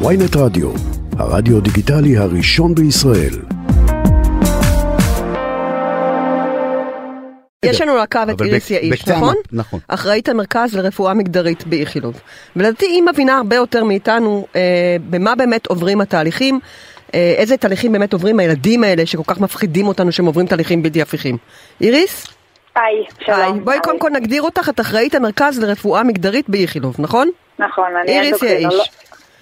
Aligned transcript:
ויינט 0.00 0.36
רדיו, 0.36 0.70
הרדיו 1.18 1.60
דיגיטלי 1.60 2.16
הראשון 2.18 2.74
בישראל. 2.74 3.34
יש 7.64 7.80
לנו 7.80 7.92
על 7.92 7.98
הקו 7.98 8.18
את 8.34 8.40
איריס 8.42 8.64
בק- 8.64 8.70
יעיש, 8.70 9.08
נכון? 9.08 9.34
נכון. 9.52 9.80
אחראית 9.88 10.28
המרכז 10.28 10.74
לרפואה 10.76 11.14
מגדרית 11.14 11.66
באיכילוב. 11.66 12.20
ולדעתי 12.56 12.86
היא 12.86 13.02
מבינה 13.02 13.36
הרבה 13.36 13.56
יותר 13.56 13.84
מאיתנו 13.84 14.46
אה, 14.56 14.60
במה 15.10 15.34
באמת 15.34 15.66
עוברים 15.66 16.00
התהליכים, 16.00 16.60
אה, 17.14 17.34
איזה 17.36 17.56
תהליכים 17.56 17.92
באמת 17.92 18.12
עוברים 18.12 18.38
הילדים 18.40 18.84
האלה 18.84 19.06
שכל 19.06 19.22
כך 19.34 19.40
מפחידים 19.40 19.86
אותנו 19.88 20.12
שהם 20.12 20.26
עוברים 20.26 20.46
תהליכים 20.46 20.82
בלתי 20.82 21.02
הפיכים. 21.02 21.36
איריס? 21.80 22.26
היי, 22.76 22.84
שלום. 23.26 23.38
היי. 23.40 23.52
בואי 23.52 23.74
היי. 23.76 23.82
קודם 23.82 23.98
כל 23.98 24.10
נגדיר 24.10 24.42
אותך, 24.42 24.68
את 24.68 24.80
אחראית 24.80 25.14
המרכז 25.14 25.58
לרפואה 25.58 26.02
מגדרית 26.02 26.48
באיכילוב, 26.48 26.96
נכון? 26.98 27.30
נכון, 27.58 27.84
אני 28.02 28.12
איריס 28.18 28.42
אנדוקרינול- 28.42 28.44
יעיש. 28.72 28.90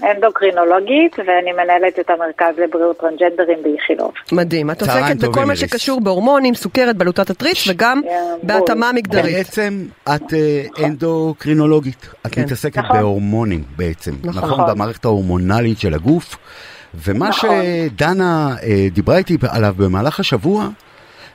אנדוקרינולוגית, 0.02 1.16
ואני 1.18 1.52
מנהלת 1.52 1.98
את 2.00 2.10
המרכז 2.10 2.54
לבריאות 2.64 3.00
טרנסג'נדרים 3.00 3.62
באיכילוב. 3.62 4.12
מדהים. 4.32 4.70
את 4.70 4.82
עוסקת 4.82 5.16
בכל 5.16 5.44
מה. 5.44 5.56
שקשור 5.56 6.00
בהורמונים, 6.00 6.54
סוכרת, 6.54 6.96
בלוטת 6.96 7.30
התריס 7.30 7.68
וגם 7.68 8.00
בהתאמה. 8.42 8.90
מגדרית. 8.92 9.36
בעצם 9.36 9.84
את 10.04 10.34
אה, 10.34 10.86
אנדוקרינולוגית, 10.86 12.08
את 12.26 12.32
כן. 12.32 12.42
מתעסקת 12.42 12.78
נכון. 12.78 12.96
בהורמונים 12.96 13.62
בעצם, 13.76 14.12
נכון. 14.24 14.50
נכון? 14.50 14.70
במערכת 14.70 15.04
ההורמונלית 15.04 15.78
של 15.78 15.94
הגוף. 15.94 16.36
ומה 16.94 17.28
נכון. 17.28 17.50
שדנה 17.62 18.56
אה, 18.62 18.86
דיברה 18.92 19.18
איתי 19.18 19.36
עליו 19.48 19.74
במהלך 19.78 20.20
השבוע, 20.20 20.68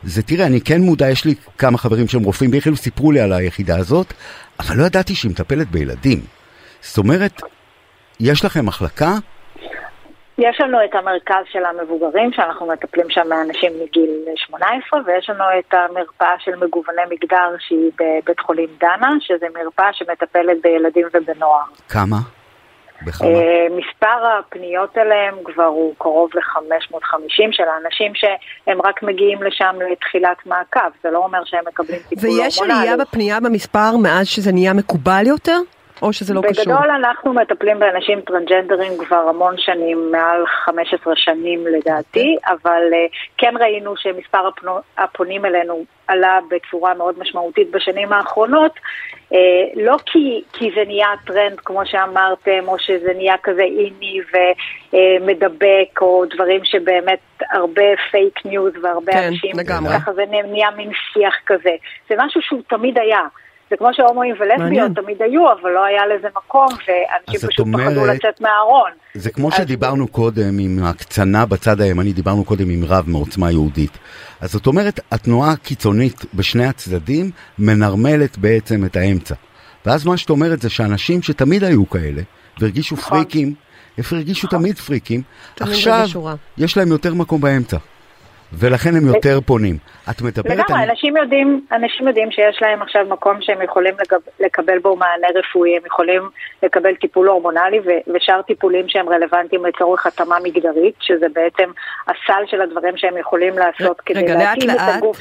זה 0.04 0.24
תראה, 0.24 0.46
אני 0.46 0.62
כן 0.62 0.82
מודע, 0.82 1.10
יש 1.10 1.26
לי 1.26 1.36
כמה 1.58 1.78
חברים 1.78 2.08
שהם 2.08 2.24
רופאים 2.24 2.52
באיכילוב, 2.52 2.80
סיפרו 2.80 3.12
לי 3.12 3.20
על 3.20 3.34
היחידה 3.34 3.78
הזאת, 3.78 4.14
אבל 4.60 4.78
לא 4.78 4.86
ידעתי 4.86 5.16
שהיא 5.16 5.32
מטפלת 5.32 5.72
בילדים. 5.72 6.20
זאת 6.82 6.98
אומרת, 6.98 7.42
יש 8.24 8.46
לכם 8.46 8.66
מחלקה, 8.66 9.12
יש 10.38 10.62
לנו 10.62 10.78
את 10.86 10.96
המרכז 10.96 11.44
של 11.52 11.66
המבוגרים, 11.66 12.34
שאנחנו 12.34 12.68
מטפלים 12.68 13.10
שם 13.10 13.30
באנשים 13.30 13.72
מגיל 13.84 14.10
18, 14.36 15.00
ויש 15.06 15.30
לנו 15.30 15.44
את 15.60 15.74
המרפאה 15.74 16.34
של 16.40 16.52
מגווני 16.56 17.02
מגדר, 17.10 17.56
שהיא 17.60 17.92
בבית 18.00 18.40
חולים 18.40 18.70
דנה, 18.80 19.10
שזה 19.20 19.46
מרפאה 19.56 19.90
שמטפלת 19.94 20.58
בילדים 20.64 21.08
ובנוער. 21.14 21.64
כמה? 21.90 22.18
בכמה? 23.06 23.30
אה, 23.30 23.68
מספר 23.70 24.40
הפניות 24.40 24.98
אליהם 24.98 25.36
כבר 25.44 25.64
הוא 25.64 25.94
קרוב 25.98 26.30
ל-550 26.34 27.52
של 27.52 27.64
האנשים 27.64 28.12
שהם 28.16 28.82
רק 28.82 29.04
מגיעים 29.04 29.44
לשם 29.44 29.76
לתחילת 29.92 30.38
מעקב, 30.46 30.90
זה 31.04 31.12
לא 31.12 31.18
אומר 31.18 31.40
שהם 31.46 31.64
מקבלים 31.68 32.00
טיפול 32.10 32.30
הורמונלי. 32.30 32.44
ויש 32.44 32.62
עלייה 32.62 32.98
בפנייה 32.98 33.40
במספר 33.40 33.98
מאז 34.04 34.28
שזה 34.28 34.52
נהיה 34.52 34.74
מקובל 34.74 35.24
יותר? 35.28 35.60
או 36.04 36.14
שזה 36.14 36.34
לא 36.34 36.42
קשור? 36.42 36.64
בגדול 36.64 36.90
אנחנו 36.92 37.34
מטפלים 37.34 37.80
באנשים 37.80 38.22
טרנסג'נדרים 38.22 38.98
כבר 38.98 39.26
המון 39.30 39.56
שנים, 39.58 40.12
מעל 40.12 40.46
15 40.66 41.14
שנים 41.16 41.68
לדעתי, 41.68 42.38
אבל 42.48 42.82
uh, 42.92 43.16
כן 43.38 43.54
ראינו 43.60 43.98
שמספר 43.98 44.48
הפנו, 44.48 44.80
הפונים 44.98 45.46
אלינו 45.46 45.84
עלה 46.08 46.40
בצורה 46.50 46.94
מאוד 46.94 47.20
משמעותית 47.20 47.72
בשנים 47.72 48.14
האחרונות, 48.14 48.72
uh, 49.30 49.36
לא 49.76 49.98
כי, 50.06 50.42
כי 50.54 50.72
זה 50.76 50.84
נהיה 50.88 51.08
טרנד 51.26 51.60
כמו 51.60 51.82
שאמרתם, 51.86 52.68
או 52.68 52.80
שזה 52.80 53.14
נהיה 53.16 53.36
כזה 53.44 53.64
איני 53.64 54.20
ומדבק, 54.92 56.02
או 56.02 56.26
דברים 56.36 56.62
שבאמת 56.64 57.20
הרבה 57.52 57.84
fake 58.12 58.46
news 58.46 58.74
והרבה 58.82 59.14
כן, 59.14 59.28
אנשים, 59.28 59.52
לגמרי. 59.56 59.94
ככה 59.94 60.14
זה 60.14 60.24
נהיה 60.26 60.72
מין 60.72 60.90
שיח 61.14 61.36
כזה. 61.46 61.76
זה 62.10 62.16
משהו 62.18 62.42
שהוא 62.42 62.62
תמיד 62.68 62.98
היה. 62.98 63.22
זה 63.74 63.78
כמו 63.78 63.90
שהומואים 63.94 64.36
ולסביות. 64.40 64.92
תמיד 64.96 65.22
היו, 65.22 65.42
אבל 65.52 65.70
לא 65.72 65.86
היה 65.86 66.02
לזה 66.08 66.28
מקום, 66.38 66.68
ואנשים 66.68 67.50
פשוט 67.50 67.68
פחדו 67.68 67.80
אומרת- 68.00 68.16
לצאת 68.16 68.42
מהארון. 68.42 68.92
זה 69.14 69.32
כמו 69.32 69.48
אז- 69.48 69.54
שדיברנו 69.54 70.08
קודם 70.08 70.60
עם 70.60 70.80
הקצנה 70.84 71.46
בצד 71.46 71.82
הימני, 71.82 72.14
דיברנו 72.14 72.44
קודם 72.46 72.70
עם 72.70 72.84
רב 72.86 73.10
מעוצמה 73.10 73.52
יהודית. 73.52 73.98
אז 74.42 74.52
זאת 74.52 74.68
אומרת, 74.68 75.00
התנועה 75.12 75.52
הקיצונית 75.52 76.26
בשני 76.34 76.66
הצדדים 76.66 77.32
מנרמלת 77.60 78.38
בעצם 78.38 78.86
את 78.86 78.96
האמצע. 78.96 79.36
ואז 79.86 80.06
מה 80.06 80.18
שאת 80.18 80.30
אומרת 80.30 80.62
זה 80.62 80.70
שאנשים 80.70 81.22
שתמיד 81.22 81.64
היו 81.64 81.90
כאלה, 81.90 82.22
והרגישו 82.60 82.96
נכון. 82.96 83.18
פריקים, 83.18 83.54
הרגישו 84.12 84.48
תמיד 84.48 84.78
פריקים, 84.78 85.22
תמיד 85.56 85.72
עכשיו. 85.72 86.08
יש 86.58 86.78
להם 86.78 86.88
יותר 86.88 87.14
מקום 87.14 87.42
באמצע. 87.42 87.78
ולכן 88.60 88.96
הם 88.96 89.08
יותר 89.08 89.40
פונים. 89.46 89.78
את 90.10 90.22
מדברת 90.22 90.46
לגמרי, 90.46 90.84
על... 90.84 90.90
אנשים 90.90 91.18
יודעים, 91.18 91.66
אנשים 91.72 92.08
יודעים 92.08 92.32
שיש 92.32 92.62
להם 92.62 92.82
עכשיו 92.82 93.06
מקום 93.10 93.38
שהם 93.42 93.62
יכולים 93.62 93.94
לגב, 93.94 94.20
לקבל 94.40 94.80
בו 94.80 94.96
מענה 94.96 95.28
רפואי, 95.36 95.78
הם 95.78 95.86
יכולים 95.86 96.30
לקבל 96.64 96.96
טיפול 96.96 97.28
הורמונלי 97.28 97.80
ו- 97.80 98.12
ושאר 98.16 98.42
טיפולים 98.42 98.86
שהם 98.88 99.10
רלוונטיים 99.10 99.66
לצורך 99.66 100.08
התאמה 100.08 100.36
מגדרית, 100.44 100.96
שזה 101.00 101.26
בעצם 101.34 101.72
הסל 102.08 102.44
של 102.48 102.62
הדברים 102.62 102.98
שהם 102.98 103.18
יכולים 103.18 103.54
לעשות 103.58 104.02
כדי 104.02 104.20
רגע, 104.20 104.34
לאט 104.34 104.58
להתאים 104.58 104.70
את. 104.70 104.96
הגוף. 104.96 105.18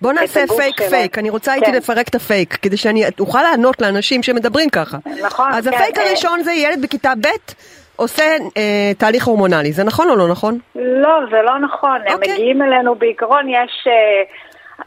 בוא 0.00 0.12
נעשה 0.12 0.46
פייק 0.56 0.76
שלהם. 0.76 0.90
פייק, 0.90 1.18
אני 1.18 1.30
רוצה 1.30 1.54
איתי 1.54 1.66
כן. 1.66 1.74
לפרק 1.74 2.08
את 2.08 2.14
הפייק, 2.14 2.54
כדי 2.54 2.76
שאני 2.76 3.04
אוכל 3.20 3.42
לענות 3.42 3.82
לאנשים 3.82 4.22
שמדברים 4.22 4.70
ככה. 4.70 4.98
נכון, 5.24 5.52
אז 5.52 5.68
כן, 5.68 5.74
הפייק 5.74 5.98
אה. 5.98 6.08
הראשון 6.08 6.42
זה 6.42 6.52
ילד 6.52 6.82
בכיתה 6.82 7.12
ב' 7.20 7.28
עושה 7.96 8.24
אה, 8.56 8.92
תהליך 8.98 9.26
הורמונלי, 9.26 9.72
זה 9.72 9.84
נכון 9.84 10.10
או 10.10 10.16
לא 10.16 10.28
נכון? 10.28 10.58
לא, 10.74 11.20
זה 11.30 11.42
לא 11.42 11.58
נכון. 11.58 12.00
הם 12.06 12.14
אוקיי. 12.14 12.32
מגיעים 12.32 12.62
אלינו, 12.62 12.94
בעיקרון 12.94 13.48
יש, 13.48 13.86
אה, 13.86 14.22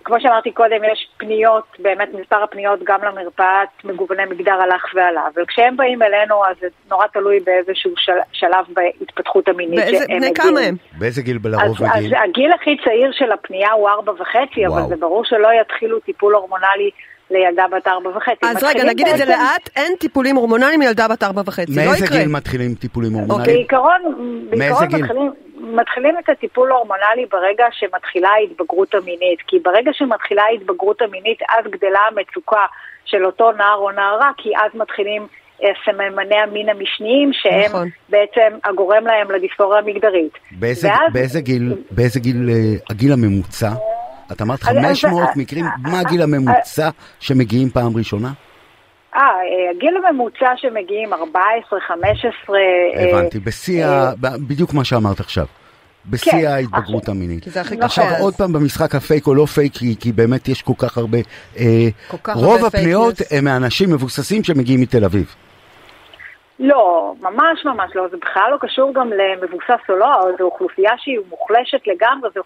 כמו 0.03 0.15
שאמרתי 0.19 0.51
קודם, 0.51 0.83
יש 0.93 1.09
פניות, 1.17 1.63
באמת 1.79 2.09
מספר 2.13 2.43
הפניות 2.43 2.79
גם 2.83 2.99
למרפאת 3.03 3.69
מגווני 3.83 4.25
מגדר 4.25 4.53
הלך 4.61 4.85
ועלה. 4.95 5.21
אבל 5.33 5.45
כשהם 5.45 5.77
באים 5.77 6.01
אלינו, 6.03 6.45
אז 6.45 6.55
זה 6.61 6.67
נורא 6.89 7.07
תלוי 7.07 7.39
באיזשהו 7.39 7.91
של, 7.97 8.17
שלב 8.31 8.65
בהתפתחות 8.69 9.47
המינית 9.47 9.79
באיזה, 9.79 9.97
שהם 9.97 10.07
בני 10.07 10.17
מגיעים. 10.17 10.33
כמה 10.33 10.59
הם? 10.59 10.75
באיזה 10.97 11.21
גיל 11.21 11.39
אז, 11.45 11.45
לרוב 11.45 11.83
אז 11.83 11.95
מגיעים? 11.95 12.15
הגיל 12.23 12.51
הכי 12.53 12.77
צעיר 12.83 13.11
של 13.11 13.31
הפנייה 13.31 13.71
הוא 13.71 13.89
ארבע 13.89 14.11
וחצי, 14.11 14.65
אבל 14.65 14.75
וואו. 14.75 14.87
זה 14.89 14.95
ברור 14.95 15.25
שלא 15.25 15.49
יתחילו 15.61 15.99
טיפול 15.99 16.35
הורמונלי 16.35 16.91
לילדה 17.31 17.65
בת 17.71 17.87
ארבע 17.87 18.09
וחצי. 18.17 18.45
אז 18.45 18.63
רגע, 18.63 18.83
נגיד 18.83 19.07
את 19.07 19.17
זה 19.17 19.25
בעצם- 19.25 19.41
לאט, 19.41 19.69
אין 19.75 19.93
טיפולים 19.99 20.35
הורמונליים 20.35 20.81
לילדה 20.81 21.07
בת 21.07 21.23
ארבע 21.23 21.41
וחצי, 21.45 21.75
לא 21.75 21.85
מאיזה 21.85 22.05
יקרה. 22.05 22.17
גיל 22.17 22.27
מתחילים 22.27 22.73
טיפולים 22.73 23.09
אוקיי. 23.15 23.21
הורמונליים? 23.25 23.57
בעיקרון, 23.57 24.01
בעיקרון? 24.49 24.83
מתחילים, 25.01 25.31
מתחילים 25.75 26.15
את 26.19 26.29
הטיפול 26.29 26.71
ההורמונלי 26.71 27.25
ברגע 27.31 27.65
שמתחילה 27.71 28.29
ההתבגרות 28.29 28.95
המינית, 28.95 29.39
כי 29.47 29.59
ברגע 29.59 29.91
שמתחילה 29.93 30.43
ההתבגרות 30.43 31.01
המינית 31.01 31.39
אז 31.49 31.71
גדלה 31.71 31.99
המצוקה 32.11 32.65
של 33.05 33.25
אותו 33.25 33.51
נער 33.51 33.75
או 33.77 33.91
נערה, 33.91 34.31
כי 34.37 34.49
אז 34.57 34.71
מתחילים 34.79 35.27
אה, 35.63 35.69
סממני 35.85 36.35
המין 36.35 36.69
המשניים 36.69 37.29
שהם 37.33 37.65
נכון. 37.69 37.89
בעצם 38.09 38.57
הגורם 38.63 39.03
להם 39.07 39.31
לדיספוריה 39.31 39.79
המגדרית. 39.79 40.31
באיזה, 40.51 40.87
ואז- 40.87 41.13
באיזה 41.13 41.41
גיל, 41.41 41.73
באיזה 41.91 42.19
גיל, 42.19 42.49
אה, 42.49 42.55
הגיל 42.89 43.11
הממוצע? 43.13 43.69
את 44.31 44.41
אמרת 44.41 44.61
אז- 44.63 44.67
אז- 44.69 44.75
500 44.83 45.23
אז- 45.29 45.37
מקרים, 45.37 45.65
אז- 45.65 45.71
מה 45.91 45.99
הגיל 45.99 46.21
הממוצע 46.21 46.89
שמגיעים 47.19 47.69
פעם 47.69 47.97
ראשונה? 47.97 48.31
אה, 49.15 49.21
אה, 49.21 49.27
הגיל 49.77 49.89
הממוצע 50.09 50.47
שמגיעים 50.57 51.13
14, 51.13 51.79
15... 51.87 52.57
אה, 52.95 53.09
הבנתי, 53.09 53.39
בשיא, 53.39 53.85
אה, 53.85 54.11
בדיוק 54.47 54.73
מה 54.73 54.83
שאמרת 54.83 55.19
עכשיו. 55.19 55.45
בשיא 56.05 56.31
כן, 56.31 56.47
ההתבגרות 56.47 57.01
עכשיו- 57.03 57.15
המינית. 57.15 57.43
כי 57.43 57.49
זה 57.49 57.61
הכי 57.61 57.75
עכשיו 57.81 58.05
קשה. 58.05 58.19
עוד 58.19 58.33
פעם 58.35 58.53
במשחק 58.53 58.95
הפייק 58.95 59.27
או 59.27 59.35
לא 59.35 59.45
פייק, 59.45 59.73
כי, 59.73 59.95
כי 59.99 60.11
באמת 60.11 60.47
יש 60.47 60.61
כל 60.61 60.73
כך 60.77 60.97
הרבה... 60.97 61.17
אה, 61.57 61.87
כל 62.07 62.17
כך 62.23 62.35
רוב 62.35 62.53
הרבה 62.55 62.67
הפניות 62.67 63.19
ניוז. 63.19 63.33
הם 63.33 63.45
מאנשים 63.45 63.89
מבוססים 63.91 64.43
שמגיעים 64.43 64.81
מתל 64.81 65.05
אביב. 65.05 65.35
לא, 66.59 67.13
ממש 67.21 67.65
ממש 67.65 67.91
לא, 67.95 68.07
זה 68.11 68.17
בכלל 68.17 68.51
לא 68.51 68.57
קשור 68.57 68.93
גם 68.93 69.09
למבוסס 69.13 69.89
או 69.89 69.95
לא, 69.95 70.07
זו 70.39 70.43
אוכלוסייה 70.43 70.91
שהיא 70.97 71.19
מוחלשת 71.29 71.87
לגמרי, 71.87 72.29
זו 72.35 72.41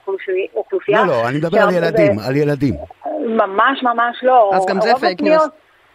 אוכלוסייה... 0.55 1.01
לא, 1.01 1.07
לא, 1.07 1.27
אני 1.27 1.37
מדבר 1.37 1.61
על 1.61 1.73
ילדים, 1.73 2.19
על 2.27 2.35
ילדים. 2.35 2.73
ממש 3.25 3.83
ממש 3.83 4.23
לא. 4.23 4.51
אז 4.53 4.65
גם 4.65 4.81
זה 4.81 4.91
fake 4.99 5.21
news. 5.21 5.49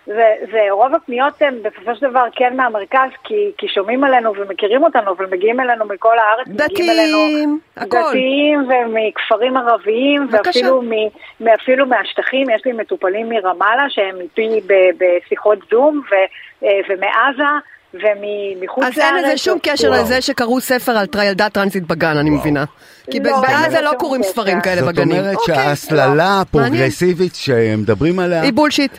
זה, 0.06 0.34
זה, 0.52 0.58
רוב 0.70 0.94
הפניות 0.94 1.42
הן 1.42 1.54
בסופו 1.62 1.94
של 1.94 2.10
דבר 2.10 2.24
כן 2.32 2.56
מהמרכז, 2.56 3.10
כי, 3.24 3.52
כי 3.58 3.68
שומעים 3.68 4.04
עלינו 4.04 4.32
ומכירים 4.36 4.82
אותנו, 4.82 5.10
אבל 5.10 5.26
מגיעים 5.26 5.60
אלינו 5.60 5.84
מכל 5.84 6.16
הארץ. 6.18 6.46
מגיעים 6.48 6.90
אלינו 6.90 7.18
דתיים, 7.18 7.58
הכל. 7.76 8.08
דתיים 8.08 8.68
ומכפרים 8.68 9.56
ערביים, 9.56 10.26
בבקשה. 10.26 10.48
ואפילו 10.48 10.82
מ, 10.82 10.90
מאפילו 11.40 11.86
מהשטחים. 11.86 12.50
יש 12.50 12.62
לי 12.64 12.72
מטופלים 12.72 13.28
מרמאללה 13.28 13.84
שהם 13.88 14.20
איתי 14.20 14.60
בשיחות 14.98 15.58
זום, 15.70 16.02
ו, 16.10 16.14
אה, 16.64 16.80
ומעזה. 16.88 17.42
ומחוץ 17.94 18.84
לארץ. 18.84 18.98
אז 18.98 18.98
אין 18.98 19.24
לזה 19.24 19.38
שום 19.38 19.58
קשר 19.62 19.88
וואו. 19.90 20.02
לזה 20.02 20.20
שקראו 20.20 20.60
ספר 20.60 20.92
על 20.92 21.06
ילדה 21.24 21.48
טרנסית 21.48 21.86
בגן, 21.86 22.16
אני 22.16 22.30
מבינה. 22.30 22.64
כי 23.10 23.20
לא, 23.20 23.40
בעזה 23.40 23.80
לא 23.80 23.92
קוראים 23.98 24.22
קשר. 24.22 24.30
ספרים 24.30 24.60
כאלה 24.60 24.80
זאת 24.80 24.94
בגנים. 24.94 25.18
אומרת 25.18 25.36
אוקיי. 25.36 25.54
שההסללה 25.54 26.40
הפרוגרסיבית 26.40 27.34
שמדברים 27.34 28.18
עליה, 28.18 28.42
היא 28.42 28.52
בולשיט. 28.52 28.98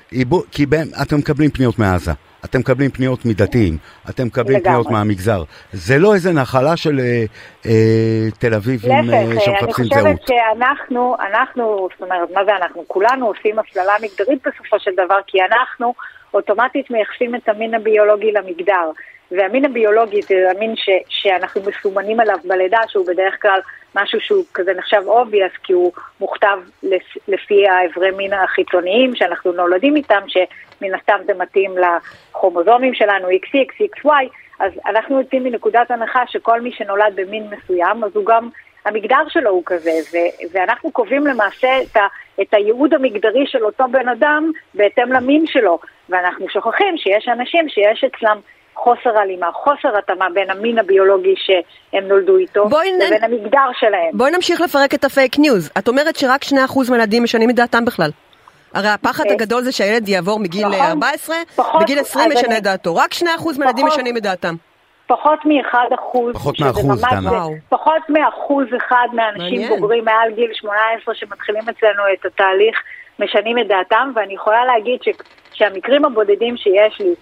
כי 0.51 0.65
אתם 1.01 1.17
מקבלים 1.17 1.49
פניות 1.49 1.79
מעזה. 1.79 2.11
אתם 2.45 2.59
מקבלים 2.59 2.91
פניות 2.91 3.25
מדתיים, 3.25 3.77
אתם 4.09 4.25
מקבלים 4.25 4.59
לגמרי. 4.59 4.71
פניות 4.71 4.91
מהמגזר. 4.91 5.43
זה 5.73 5.97
לא 5.97 6.13
איזה 6.13 6.31
נחלה 6.31 6.77
של 6.77 6.99
אה, 6.99 7.23
אה, 7.65 8.31
תל 8.39 8.53
אביבים 8.53 8.91
אה, 8.91 9.01
להפך, 9.01 9.31
אני 9.31 9.41
שמחפשים 9.41 9.85
חושבת 9.85 10.03
זהות. 10.03 10.27
שאנחנו, 10.27 11.15
אנחנו, 11.31 11.87
זאת 11.91 12.01
אומרת, 12.01 12.29
מה 12.33 12.45
זה 12.45 12.51
אנחנו? 12.55 12.83
כולנו 12.87 13.27
עושים 13.27 13.59
הפללה 13.59 13.93
מגדרית 14.01 14.39
בסופו 14.47 14.79
של 14.79 14.91
דבר, 14.93 15.19
כי 15.27 15.37
אנחנו 15.41 15.93
אוטומטית 16.33 16.91
מייחסים 16.91 17.35
את 17.35 17.49
המין 17.49 17.73
הביולוגי 17.73 18.31
למגדר. 18.31 18.91
והמין 19.31 19.65
הביולוגי 19.65 20.21
זה 20.21 20.51
המין 20.55 20.75
ש, 20.75 20.89
שאנחנו 21.07 21.61
מסומנים 21.61 22.19
עליו 22.19 22.37
בלידה, 22.43 22.79
שהוא 22.87 23.07
בדרך 23.07 23.41
כלל 23.41 23.59
משהו 23.95 24.21
שהוא 24.21 24.43
כזה 24.53 24.73
נחשב 24.73 25.01
obvious, 25.07 25.57
כי 25.63 25.73
הוא 25.73 25.91
מוכתב 26.19 26.57
לפי 27.27 27.67
האיברי 27.67 28.11
מין 28.11 28.33
החיצוניים 28.33 29.15
שאנחנו 29.15 29.51
נולדים 29.51 29.95
איתם, 29.95 30.21
שמן 30.27 30.93
הסתם 30.93 31.17
זה 31.25 31.33
מתאים 31.33 31.75
לכרומוזומים 31.77 32.93
שלנו, 32.93 33.27
XX, 33.27 33.83
XY, 33.97 34.09
אז 34.59 34.71
אנחנו 34.85 35.19
יוצאים 35.19 35.43
מנקודת 35.43 35.91
הנחה 35.91 36.23
שכל 36.27 36.61
מי 36.61 36.71
שנולד 36.71 37.13
במין 37.15 37.43
מסוים, 37.49 38.03
אז 38.03 38.15
הוא 38.15 38.25
גם, 38.25 38.49
המגדר 38.85 39.27
שלו 39.27 39.49
הוא 39.49 39.63
כזה, 39.65 39.91
ו- 40.13 40.43
ואנחנו 40.51 40.91
קובעים 40.91 41.27
למעשה 41.27 41.81
את, 41.81 41.97
ה- 41.97 42.07
את 42.41 42.53
הייעוד 42.53 42.93
המגדרי 42.93 43.47
של 43.47 43.65
אותו 43.65 43.85
בן 43.91 44.09
אדם 44.09 44.51
בהתאם 44.73 45.11
למין 45.11 45.47
שלו, 45.47 45.79
ואנחנו 46.09 46.49
שוכחים 46.49 46.97
שיש 46.97 47.27
אנשים 47.27 47.69
שיש 47.69 48.03
אצלם 48.03 48.39
חוסר 48.75 49.17
הלימה, 49.17 49.51
חוסר 49.51 49.97
התאמה 49.97 50.27
בין 50.33 50.49
המין 50.49 50.79
הביולוגי 50.79 51.33
שהם 51.37 52.07
נולדו 52.07 52.37
איתו 52.37 52.65
לבין 52.65 52.95
נ... 52.95 53.23
המגדר 53.23 53.69
שלהם. 53.79 54.09
בואי 54.13 54.31
נמשיך 54.31 54.61
לפרק 54.61 54.93
את 54.93 55.03
ה 55.03 55.11
fake 55.11 55.39
news. 55.39 55.71
את 55.77 55.87
אומרת 55.87 56.15
שרק 56.15 56.43
2% 56.43 56.55
מהילדים 56.89 57.23
משנים 57.23 57.49
את 57.49 57.55
דעתם 57.55 57.85
בכלל. 57.85 58.09
הרי 58.73 58.87
הפחד 58.87 59.23
אה, 59.27 59.33
הגדול 59.33 59.61
זה 59.61 59.71
שהילד 59.71 60.09
יעבור 60.09 60.39
מגיל 60.39 60.67
נכון, 60.67 60.85
14, 60.85 61.35
בגיל 61.81 61.99
20 61.99 62.31
משנה 62.31 62.57
את 62.57 62.63
דעתו. 62.63 62.95
רק 62.95 63.13
2% 63.13 63.25
מהילדים 63.59 63.85
משנים 63.85 64.17
את 64.17 64.21
דעתם. 64.21 64.55
פחות 65.07 65.45
מ-1 65.45 65.77
אחוז. 65.95 66.35
פחות 66.35 66.59
מאחוז, 66.59 67.01
דנה. 67.11 67.31
פחות 67.69 68.01
מאחוז 68.09 68.67
אחד 68.77 69.07
מהאנשים 69.13 69.69
בוגרים 69.69 70.05
מעל 70.05 70.31
גיל 70.35 70.51
18 70.53 71.15
שמתחילים 71.15 71.61
אצלנו 71.61 72.03
את 72.13 72.25
התהליך 72.25 72.81
משנים 73.19 73.59
את 73.59 73.67
דעתם, 73.67 74.11
ואני 74.15 74.33
יכולה 74.33 74.65
להגיד 74.65 75.03
ש, 75.03 75.09
שהמקרים 75.59 76.05
הבודדים 76.05 76.57
שיש 76.57 76.99
לי, 76.99 77.13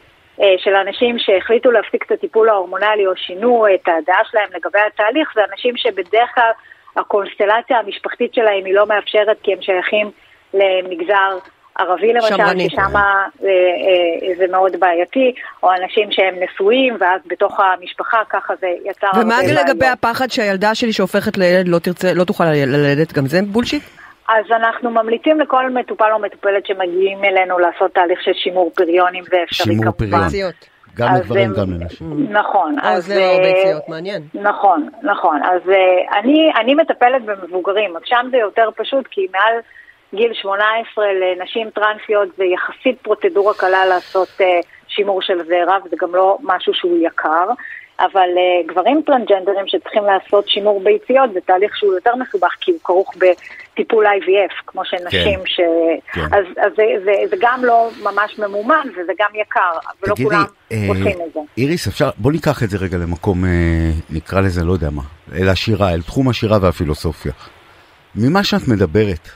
אה, 0.41 0.55
של 0.57 0.75
אנשים 0.75 1.19
שהחליטו 1.19 1.71
להפסיק 1.71 2.05
את 2.05 2.11
הטיפול 2.11 2.49
ההורמונלי 2.49 3.07
או 3.07 3.11
שינו 3.15 3.65
את 3.75 3.87
הדעה 3.87 4.21
שלהם 4.31 4.49
לגבי 4.55 4.79
התהליך, 4.87 5.31
זה 5.35 5.41
אנשים 5.51 5.77
שבדרך 5.77 6.29
כלל 6.35 6.51
הקונסטלציה 6.95 7.79
המשפחתית 7.79 8.33
שלהם 8.33 8.65
היא 8.65 8.73
לא 8.73 8.85
מאפשרת 8.87 9.37
כי 9.43 9.53
הם 9.53 9.61
שייכים 9.61 10.11
למגזר 10.53 11.37
ערבי 11.79 12.13
למשל, 12.13 12.35
ששם 12.69 12.97
אה, 12.97 13.27
אה, 13.43 14.35
זה 14.37 14.45
מאוד 14.51 14.71
בעייתי, 14.79 15.33
או 15.63 15.69
אנשים 15.73 16.11
שהם 16.11 16.35
נשואים, 16.43 16.97
ואז 16.99 17.21
בתוך 17.27 17.59
המשפחה 17.59 18.17
ככה 18.29 18.53
זה 18.61 18.67
יצר... 18.85 19.07
ומה 19.21 19.39
לגבי 19.43 19.85
הפחד 19.85 20.31
שהילדה 20.31 20.75
שלי 20.75 20.93
שהופכת 20.93 21.37
לילד 21.37 21.67
לא 21.67 21.79
תרצה, 21.79 22.13
לא 22.13 22.23
תוכל 22.23 22.43
ללדת, 22.45 23.13
גם 23.13 23.25
זה 23.25 23.39
בולשיט? 23.47 23.83
אז 24.29 24.45
אנחנו 24.51 24.91
ממליצים 24.91 25.39
לכל 25.39 25.69
מטופל 25.69 26.09
או 26.13 26.19
מטופלת 26.19 26.65
שמגיעים 26.65 27.23
אלינו 27.23 27.59
לעשות 27.59 27.93
תהליך 27.93 28.21
של 28.21 28.33
שימור 28.33 28.71
פריון, 28.75 29.15
אם 29.15 29.23
זה 29.23 29.37
אפשרי 29.43 29.75
כמובן. 29.75 29.97
שימור 29.97 30.29
פריון. 30.29 30.51
גם 30.97 31.15
לגברים, 31.15 31.53
גם 31.53 31.71
לנשים. 31.73 32.27
נכון. 32.29 32.75
אז 32.81 33.05
זה 33.05 33.19
לא 33.19 33.37
ביציות, 33.43 33.89
מעניין. 33.89 34.21
נכון, 34.33 34.89
נכון. 35.03 35.41
אז 35.43 35.61
אני, 36.19 36.51
אני 36.59 36.75
מטפלת 36.75 37.25
במבוגרים, 37.25 37.97
אז 37.97 38.01
שם 38.05 38.27
זה 38.31 38.37
יותר 38.37 38.69
פשוט, 38.75 39.07
כי 39.11 39.27
מעל 39.31 39.59
גיל 40.13 40.33
18 40.33 41.05
לנשים 41.13 41.69
טרנסיות 41.69 42.29
זה 42.37 42.43
יחסית 42.45 42.97
פרוצדורה 43.01 43.53
קלה 43.53 43.85
לעשות 43.85 44.27
uh, 44.37 44.43
שימור 44.87 45.21
של 45.21 45.37
זרע, 45.47 45.77
וזה 45.85 45.95
גם 45.99 46.15
לא 46.15 46.37
משהו 46.43 46.73
שהוא 46.73 46.97
יקר. 47.01 47.49
אבל 47.99 48.29
uh, 48.35 48.71
גברים 48.71 49.01
טרנסג'נדרים 49.05 49.67
שצריכים 49.67 50.03
לעשות 50.03 50.49
שימור 50.49 50.83
ביציות 50.83 51.33
זה 51.33 51.39
תהליך 51.41 51.77
שהוא 51.77 51.93
יותר 51.93 52.15
מסובך 52.15 52.51
כי 52.61 52.71
הוא 52.71 52.79
כרוך 52.83 53.13
בטיפול 53.17 54.05
IVF, 54.05 54.53
כמו 54.67 54.85
שנשים 54.85 55.39
כן, 55.39 55.45
ש... 55.45 55.59
כן. 56.13 56.21
אז, 56.21 56.45
אז 56.57 56.71
זה, 56.77 56.83
זה, 57.05 57.11
זה 57.29 57.35
גם 57.39 57.65
לא 57.65 57.89
ממש 58.03 58.39
ממומן 58.39 58.87
וזה 58.91 59.11
גם 59.19 59.29
יקר, 59.35 59.59
ולא 60.03 60.15
תגידי, 60.15 60.29
כולם 60.29 60.45
אה, 60.71 60.85
עושים 60.89 61.21
את 61.27 61.33
זה. 61.33 61.39
איריס, 61.57 61.87
אפשר, 61.87 62.09
בוא 62.17 62.31
ניקח 62.31 62.63
את 62.63 62.69
זה 62.69 62.77
רגע 62.77 62.97
למקום, 62.97 63.45
אה, 63.45 63.49
נקרא 64.09 64.41
לזה, 64.41 64.65
לא 64.65 64.73
יודע 64.73 64.89
מה, 64.89 65.01
אל 65.41 65.49
השירה, 65.49 65.93
אל 65.93 66.01
תחום 66.01 66.29
השירה 66.29 66.57
והפילוסופיה. 66.61 67.31
ממה 68.15 68.43
שאת 68.43 68.67
מדברת 68.67 69.29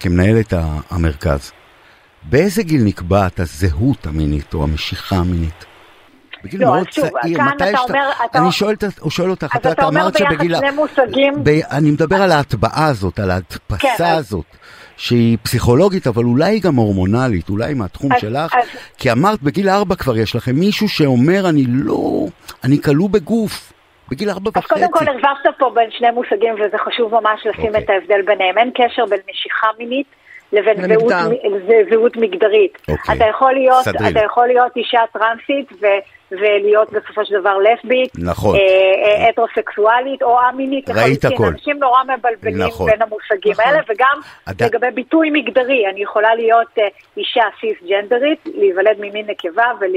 כמנהלת 0.00 0.54
המרכז, 0.90 1.52
באיזה 2.22 2.62
גיל 2.62 2.82
נקבעת 2.82 3.40
הזהות 3.40 4.06
המינית 4.06 4.54
או 4.54 4.62
המשיכה 4.62 5.16
המינית? 5.16 5.64
בגיל 6.44 6.60
לא, 6.60 6.66
מאוד 6.66 6.88
צעיר, 6.90 7.42
מתי 7.42 7.70
יש... 7.70 7.80
אני 8.34 8.52
שואל, 8.52 8.74
הוא 9.00 9.10
שואל 9.10 9.30
אותך, 9.30 9.56
אתה 9.56 9.88
אמרת 9.88 10.18
שבגיל... 10.18 10.54
אז 10.54 10.62
אתה 10.62 10.70
אומר 10.70 10.86
ביחס 10.86 10.96
שני 10.96 11.04
מושגים... 11.04 11.34
אני 11.70 11.90
מדבר 11.90 12.22
על 12.22 12.32
ההטבעה 12.32 12.86
הזאת, 12.86 13.18
על 13.18 13.30
ההדפסה 13.30 13.78
כן, 13.78 14.04
הזאת. 14.04 14.44
שהיא 14.96 15.38
פסיכולוגית, 15.42 16.06
אבל 16.06 16.24
אולי 16.24 16.50
היא 16.50 16.62
גם 16.62 16.76
הורמונלית, 16.76 17.48
אולי 17.48 17.74
מהתחום 17.74 18.12
אז, 18.12 18.20
שלך, 18.20 18.54
אז... 18.54 18.68
כי 18.98 19.12
אמרת 19.12 19.42
בגיל 19.42 19.68
ארבע 19.68 19.94
כבר 19.94 20.16
יש 20.16 20.36
לכם 20.36 20.56
מישהו 20.56 20.88
שאומר 20.88 21.48
אני 21.48 21.64
לא, 21.68 22.26
אני 22.64 22.82
כלוא 22.82 23.10
בגוף. 23.10 23.72
בגיל 24.10 24.30
ארבע 24.30 24.50
וחצי. 24.54 24.74
אז 24.74 24.80
קודם 24.80 24.92
כל 24.92 25.08
הרווחת 25.08 25.58
פה 25.58 25.70
בין 25.74 25.90
שני 25.90 26.10
מושגים 26.10 26.54
וזה 26.54 26.78
חשוב 26.78 27.14
ממש 27.14 27.46
לשים 27.46 27.64
okay. 27.64 27.66
אוקיי. 27.66 27.84
את 27.84 27.90
ההבדל 27.90 28.22
ביניהם. 28.22 28.58
אין 28.58 28.70
קשר 28.74 29.06
בין 29.06 29.20
משיכה 29.30 29.66
מינית 29.78 30.06
לבין 30.52 30.76
זהות, 30.76 31.12
זהות 31.90 32.16
מגדרית. 32.16 32.76
Okay. 32.76 32.92
אוקיי. 32.92 33.16
אתה, 33.16 33.24
יכול 33.26 33.52
להיות, 33.52 33.84
אתה 34.10 34.24
יכול 34.24 34.46
להיות 34.46 34.76
אישה 34.76 35.00
טרנסית 35.12 35.72
ו... 35.82 35.86
ולהיות 36.32 36.92
בסופו 36.92 37.24
של 37.24 37.40
דבר 37.40 37.58
לסבית, 37.58 38.12
נכון, 38.18 38.56
אה, 38.56 38.60
אה, 38.60 39.28
הטרוסקסואלית 39.28 40.22
או 40.22 40.38
א-מינית. 40.40 40.90
ראית 40.90 41.24
הכל. 41.24 41.44
אנשים 41.46 41.78
נורא 41.78 41.98
מבלבלים 42.04 42.66
נכון. 42.66 42.90
בין 42.90 43.02
המושגים 43.02 43.52
נכון. 43.52 43.64
האלה, 43.64 43.80
וגם 43.88 44.20
הד... 44.46 44.62
לגבי 44.62 44.90
ביטוי 44.94 45.30
מגדרי, 45.30 45.86
אני 45.90 46.02
יכולה 46.02 46.34
להיות 46.34 46.78
אה, 46.78 46.88
אישה 47.16 47.44
סיס-ג'נדרית, 47.60 48.38
להיוולד 48.54 48.96
ממין 48.98 49.26
נקבה, 49.26 49.64
ול... 49.80 49.92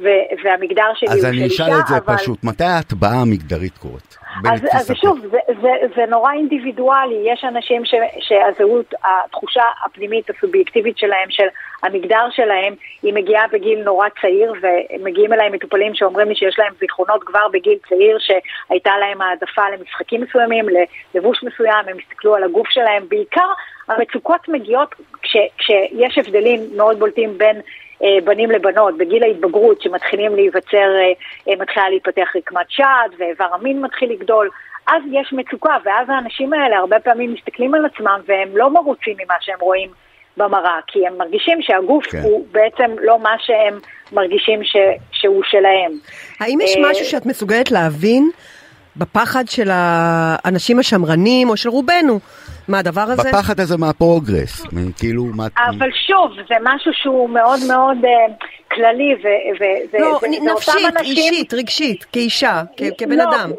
ו... 0.00 0.08
והמגדר 0.44 0.82
שלי 0.94 1.08
הוא 1.08 1.20
של 1.20 1.26
אישה, 1.26 1.28
אז 1.28 1.34
אני 1.34 1.46
אשאל 1.46 1.80
את 1.80 1.86
זה 1.86 1.96
אבל... 1.96 2.16
פשוט, 2.16 2.44
מתי 2.44 2.64
ההטבעה 2.64 3.20
המגדרית 3.22 3.78
קורית? 3.78 4.16
אז, 4.44 4.60
אז 4.72 4.90
שוב, 4.94 5.18
זה, 5.30 5.38
זה, 5.62 5.68
זה 5.96 6.04
נורא 6.08 6.32
אינדיבידואלי, 6.32 7.22
יש 7.24 7.44
אנשים 7.44 7.84
ש, 7.84 7.94
שהזהות, 8.20 8.94
התחושה 9.04 9.62
הפנימית 9.84 10.30
הסובייקטיבית 10.30 10.98
שלהם, 10.98 11.30
של 11.30 11.46
המגדר 11.82 12.26
שלהם, 12.30 12.74
היא 13.02 13.14
מגיעה 13.14 13.44
בגיל 13.52 13.82
נורא 13.84 14.08
צעיר, 14.20 14.52
ומגיעים 14.62 15.32
אליי 15.32 15.48
מטופלים 15.48 15.75
שאומרים 15.94 16.28
לי 16.28 16.34
שיש 16.34 16.58
להם 16.58 16.72
זיכרונות 16.80 17.24
כבר 17.24 17.48
בגיל 17.52 17.78
צעיר, 17.88 18.18
שהייתה 18.18 18.98
להם 19.00 19.22
העדפה 19.22 19.62
למשחקים 19.70 20.20
מסוימים, 20.20 20.66
ללבוש 21.14 21.42
מסוים, 21.42 21.84
הם 21.88 21.96
הסתכלו 21.98 22.34
על 22.34 22.44
הגוף 22.44 22.68
שלהם, 22.68 23.08
בעיקר 23.08 23.48
המצוקות 23.88 24.48
מגיעות 24.48 24.94
כש, 25.22 25.36
כשיש 25.58 26.18
הבדלים 26.18 26.60
מאוד 26.76 26.98
בולטים 26.98 27.38
בין 27.38 27.60
אה, 28.02 28.18
בנים 28.24 28.50
לבנות. 28.50 28.96
בגיל 28.96 29.22
ההתבגרות 29.22 29.82
שמתחילים 29.82 30.34
להיווצר, 30.34 30.96
אה, 30.96 31.12
אה, 31.48 31.56
מתחילה 31.58 31.90
להתפתח 31.90 32.28
רקמת 32.36 32.70
שד 32.70 33.08
ואיבר 33.18 33.48
המין 33.52 33.80
מתחיל 33.80 34.10
לגדול, 34.10 34.50
אז 34.86 35.02
יש 35.12 35.32
מצוקה, 35.32 35.76
ואז 35.84 36.08
האנשים 36.08 36.52
האלה 36.52 36.78
הרבה 36.78 37.00
פעמים 37.00 37.32
מסתכלים 37.32 37.74
על 37.74 37.84
עצמם 37.84 38.20
והם 38.26 38.56
לא 38.56 38.70
מרוצים 38.70 39.16
ממה 39.24 39.34
שהם 39.40 39.60
רואים 39.60 39.90
במראה, 40.36 40.78
כי 40.86 41.06
הם 41.06 41.18
מרגישים 41.18 41.58
שהגוף 41.62 42.06
כן. 42.06 42.22
הוא 42.22 42.46
בעצם 42.52 42.96
לא 43.00 43.18
מה 43.18 43.34
שהם 43.38 43.78
מרגישים 44.12 44.64
ש, 44.64 44.76
שהוא 45.12 45.42
שלהם. 45.50 45.92
האם 46.40 46.58
יש 46.60 46.76
משהו 46.90 47.04
שאת 47.04 47.26
מסוגלת 47.26 47.70
להבין 47.70 48.30
בפחד 48.96 49.44
של 49.48 49.68
האנשים 49.72 50.78
השמרנים 50.78 51.48
או 51.48 51.56
של 51.56 51.68
רובנו? 51.68 52.18
מהדבר 52.68 53.00
הזה? 53.00 53.28
בפחד 53.28 53.60
הזה 53.60 53.76
מהפרוגרס, 53.76 54.66
כאילו... 54.98 55.24
מה... 55.24 55.46
אבל 55.56 55.90
שוב, 56.06 56.32
זה 56.48 56.54
משהו 56.62 56.92
שהוא 56.94 57.30
מאוד 57.30 57.60
מאוד 57.68 57.96
uh, 58.04 58.44
כללי, 58.74 59.14
וזה 59.14 59.98
לא, 59.98 60.18
זה, 60.20 60.26
זה 60.30 60.52
נפשית, 60.52 60.96
אנשים... 60.98 61.16
אישית, 61.16 61.54
רגשית, 61.54 62.04
כאישה, 62.04 62.62
כבן 62.98 63.16
לא, 63.16 63.22
אדם. 63.22 63.50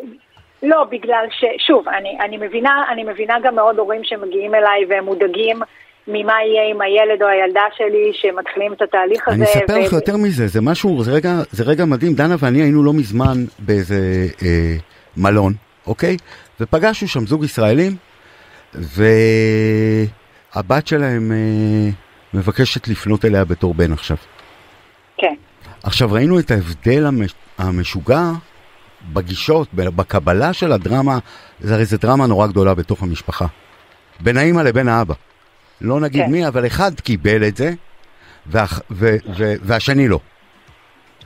לא, 0.63 0.83
בגלל 0.83 1.25
ששוב, 1.31 1.89
אני, 1.89 2.17
אני, 2.21 2.37
מבינה, 2.37 2.83
אני 2.91 3.03
מבינה 3.03 3.39
גם 3.43 3.55
מאוד 3.55 3.77
הורים 3.77 4.01
שמגיעים 4.03 4.55
אליי 4.55 4.85
והם 4.89 5.05
מודאגים 5.05 5.59
ממה 6.07 6.33
יהיה 6.43 6.69
עם 6.71 6.81
הילד 6.81 7.21
או 7.21 7.27
הילדה 7.27 7.61
שלי 7.77 8.11
שמתחילים 8.13 8.73
את 8.73 8.81
התהליך 8.81 9.27
הזה. 9.27 9.35
אני 9.35 9.45
אספר 9.45 9.77
לך 9.77 9.93
ו... 9.93 9.95
יותר 9.95 10.17
מזה, 10.17 10.47
זה 10.47 10.61
משהו, 10.61 11.03
זה 11.03 11.11
רגע, 11.11 11.29
זה 11.51 11.63
רגע 11.63 11.85
מדהים, 11.85 12.13
דנה 12.13 12.35
ואני 12.39 12.61
היינו 12.61 12.83
לא 12.83 12.93
מזמן 12.93 13.45
באיזה 13.59 14.27
אה, 14.43 14.75
מלון, 15.17 15.53
אוקיי? 15.87 16.17
ופגשנו 16.59 17.07
שם 17.07 17.25
זוג 17.25 17.43
ישראלים 17.43 17.95
והבת 18.73 19.17
שלהם 20.87 21.31
אה, 21.31 21.89
מבקשת 22.33 22.87
לפנות 22.87 23.25
אליה 23.25 23.45
בתור 23.45 23.73
בן 23.73 23.93
עכשיו. 23.93 24.17
כן. 25.17 25.33
עכשיו 25.83 26.11
ראינו 26.11 26.39
את 26.39 26.51
ההבדל 26.51 27.05
המש... 27.05 27.33
המשוגע 27.57 28.21
בגישות, 29.13 29.67
בקבלה 29.73 30.53
של 30.53 30.71
הדרמה, 30.71 31.19
זה 31.59 31.73
הרי 31.73 31.85
זו 31.85 31.97
דרמה 31.97 32.27
נורא 32.27 32.47
גדולה 32.47 32.73
בתוך 32.73 33.03
המשפחה. 33.03 33.45
בין 34.19 34.37
האימא 34.37 34.61
לבין 34.61 34.87
האבא. 34.87 35.13
לא 35.81 35.99
נגיד 35.99 36.25
כן. 36.25 36.31
מי, 36.31 36.47
אבל 36.47 36.65
אחד 36.65 36.99
קיבל 36.99 37.47
את 37.47 37.57
זה, 37.57 37.71
וה... 38.47 38.65
ו... 38.91 39.15
ו... 39.37 39.53
והשני 39.61 40.07
לא. 40.07 40.19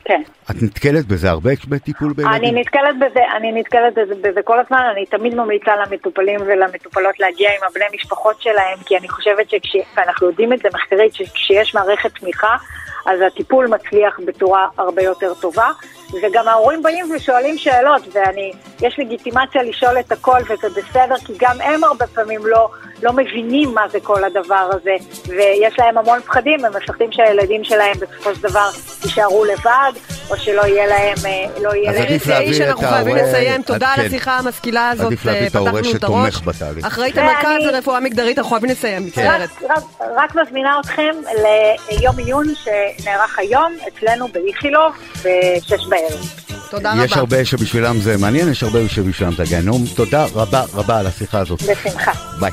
כן. 0.06 0.22
את 0.52 0.56
נתקלת 0.62 1.06
בזה 1.06 1.30
הרבה 1.30 1.52
בטיפול 1.68 2.14
בילדים? 2.14 2.36
אני 2.36 2.62
נתקלת 2.62 2.96
בזה, 3.00 3.20
אני 3.38 3.52
נתקלת 3.52 3.94
בזה, 3.94 4.14
בזה 4.22 4.42
כל 4.44 4.60
הזמן, 4.60 4.84
אני 4.92 5.06
תמיד 5.06 5.36
ממליצה 5.36 5.72
למטופלים 5.76 6.40
ולמטופלות 6.42 7.20
להגיע 7.20 7.50
עם 7.50 7.70
הבני 7.70 7.86
משפחות 7.96 8.42
שלהם, 8.42 8.78
כי 8.86 8.98
אני 8.98 9.10
חושבת 9.10 9.50
שכש... 9.50 9.76
ואנחנו 9.98 10.28
יודעים 10.28 10.54
את 10.54 10.60
זה 10.60 10.70
מחקרית, 10.74 11.14
שכשיש 11.14 11.76
מערכת 11.76 12.16
תמיכה, 12.20 12.56
אז 13.06 13.20
הטיפול 13.28 13.68
מצליח 13.68 14.20
בצורה 14.26 14.68
הרבה 14.78 15.02
יותר 15.02 15.34
טובה. 15.34 15.72
וגם 16.14 16.48
ההורים 16.48 16.84
באים 16.84 17.12
ושואלים 17.12 17.58
שאלות, 17.58 18.02
ואני, 18.14 18.52
יש 18.82 19.00
לגיטימציה 19.00 19.64
לשאול 19.64 20.00
את 20.00 20.12
הכל 20.12 20.40
וזה 20.50 20.70
בסדר, 20.70 21.16
כי 21.26 21.34
גם 21.40 21.62
הם 21.62 21.84
הרבה 21.84 22.08
פעמים 22.08 22.46
לא, 22.46 22.70
לא 23.04 23.14
מבינים 23.14 23.74
מה 23.74 23.88
זה 23.90 24.00
כל 24.00 24.24
הדבר 24.24 24.70
הזה, 24.72 24.96
ויש 25.28 25.80
להם 25.80 25.98
המון 25.98 26.20
פחדים, 26.22 26.66
הם 26.66 26.74
מפחדים 26.76 27.12
שהילדים 27.12 27.64
שלהם 27.64 27.94
בסופו 28.00 28.36
של 28.36 28.42
דבר 28.42 28.70
יישארו 29.04 29.46
לבד, 29.46 29.92
או 30.32 30.38
שלא 30.38 30.62
יהיה 30.66 30.88
להם, 30.88 31.16
אה, 31.26 31.46
לא 31.62 31.76
יהיה 31.76 31.92
להם... 31.92 32.02
עדיף 32.04 32.28
להביא 32.28 32.50
את 32.52 32.56
שאנחנו 32.56 32.88
חייבים 32.88 33.16
ההורה- 33.16 33.30
לסיים, 33.30 33.62
תודה 33.62 33.88
על 33.90 33.96
כן. 33.96 34.06
השיחה 34.06 34.38
המשכילה 34.38 34.90
הזאת, 34.90 35.06
עדיף 35.06 35.26
להביא 35.26 35.42
אה, 35.42 35.48
את 35.48 35.56
ההורה. 35.56 35.84
שתומך 35.84 36.42
בתהליך. 36.46 36.86
אחראית 36.86 37.18
ואני- 37.18 37.28
המרכז 37.30 37.48
לרפואה 37.74 38.00
מגדרית, 38.00 38.38
אנחנו 38.38 38.52
חייבים 38.52 38.70
לסיים, 38.70 39.06
מצטערת. 39.06 39.50
רק, 39.64 39.72
רק, 39.78 39.84
רק 40.18 40.36
מזמינה 40.36 40.80
אתכם 40.80 41.12
ליום 41.92 42.18
עיון 42.18 42.46
שנערך 42.64 43.40
היום 43.40 43.74
אצלנו 43.88 44.28
באיכילוב 44.28 44.94
בשש 45.20 45.86
בערב. 45.90 46.26
תודה 46.70 46.94
יש 47.04 47.12
רבה. 47.12 47.20
הרבה 47.20 47.46
שבשבילם 47.46 47.98
זה 48.00 48.18
מעניין, 48.18 48.52
יש 48.52 48.64
הרבה 48.64 48.80
שבשבילם 48.90 49.32
זה 49.38 49.44
גיהנום. 49.44 49.84
תודה 49.96 50.26
רבה 50.36 50.64
רבה 50.74 51.00
על 51.00 51.08
השיחה 51.08 51.40
הזאת. 51.40 51.62
בשמחה. 51.62 52.12
ביי. 52.40 52.52